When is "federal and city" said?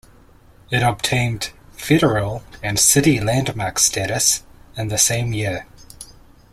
1.73-3.19